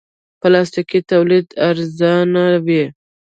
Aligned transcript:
پلاستيکي 0.41 0.99
تولید 1.11 1.47
ارزانه 1.69 2.45
وي. 2.65 2.83